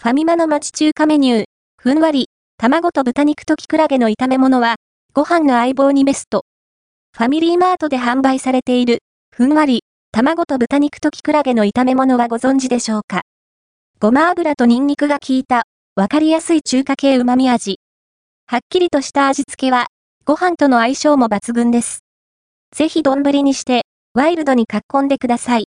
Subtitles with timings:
[0.00, 1.44] ファミマの町中華メニュー、
[1.76, 4.76] ふんわり、卵と豚肉とキクラゲの炒め物は、
[5.12, 6.44] ご飯の相棒にベスト。
[7.16, 8.98] ファミリーマートで販売されている、
[9.34, 9.80] ふんわり、
[10.12, 13.22] 卵と豚肉とキクラゲの炒め物はご存知でしょうか？
[13.98, 15.64] ごま油とニンニクが効いた、
[15.96, 17.80] わかりやすい中華系旨味味。
[18.46, 19.88] はっきりとした味付けは、
[20.24, 22.04] ご飯との相性も抜群です。
[22.72, 23.82] ぜひ丼にして、
[24.14, 25.64] ワイルドにかっこんでください。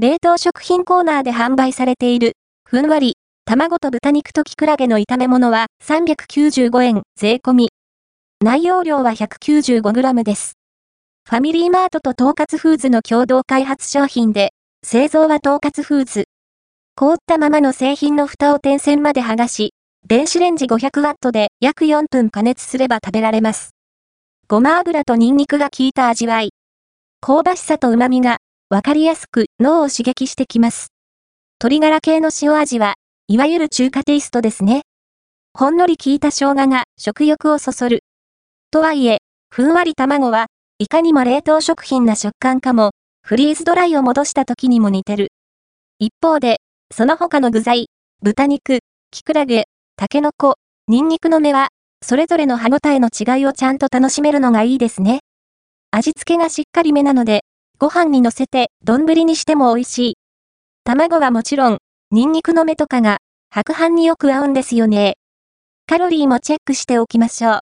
[0.00, 2.32] 冷凍食品コーナーで販売されている、
[2.64, 3.16] ふんわり、
[3.50, 7.70] 卵と豚肉とキクラゲの炒め物は395円税込み。
[8.44, 10.52] 内容量は 195g です。
[11.28, 14.52] ファミリーマートと統括フーズの共同開発商品で、
[14.84, 16.26] 製造は統括フーズ。
[16.94, 19.74] 凍ったままの製品の蓋を点線まで剥がし、
[20.06, 23.70] 電子レンジ 500W で約4分加熱すれば食べられます。
[24.46, 26.50] ごま油とニンニクが効いた味わい。
[27.20, 28.36] 香ばしさと旨味が、
[28.68, 30.92] わかりやすく脳を刺激してきます。
[31.60, 32.94] 鶏ガラ系の塩味は、
[33.30, 34.82] いわゆる中華テイストですね。
[35.54, 38.02] ほんのり効いた生姜が食欲をそそる。
[38.72, 39.18] とはいえ、
[39.54, 40.46] ふんわり卵は、
[40.80, 42.90] いかにも冷凍食品な食感かも、
[43.24, 45.28] フリーズドライを戻した時にも似てる。
[46.00, 46.56] 一方で、
[46.92, 47.86] その他の具材、
[48.20, 48.80] 豚肉、
[49.12, 50.56] キクラゲ、タケノコ、
[50.88, 51.68] ニンニクの芽は、
[52.02, 55.20] それぞれの歯ごたえの違いをちゃんと楽しめるのがいいですね。
[55.92, 57.44] 味付けがしっかりめなので、
[57.78, 60.14] ご飯に乗せて丼にしても美味しい。
[60.82, 61.78] 卵はもちろん、
[62.12, 63.18] ニンニクの芽とかが、
[63.50, 65.14] 白飯によく合うんですよね。
[65.86, 67.60] カロリーもチェックしておきましょう。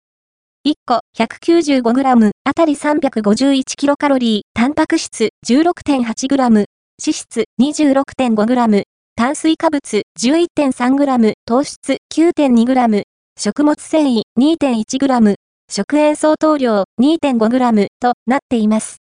[0.67, 6.67] 1個 195g あたり 351kcal、タンパク質 16.8g、脂
[6.99, 8.83] 質 26.5g、
[9.15, 13.03] 炭水化物 11.3g、糖質 9.2g、
[13.39, 15.35] 食物繊維 2.1g、
[15.71, 18.97] 食塩相当量 2.5g となっています。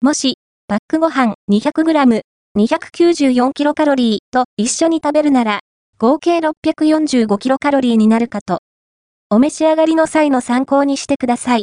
[0.00, 0.34] もし、
[0.66, 2.22] パックご飯 200g、
[2.56, 5.60] 294キロカロリーと一緒に食べるなら、
[5.98, 8.60] 合計645キロカロリーになるかと。
[9.28, 11.62] お召し上がりの際の参考にしてください。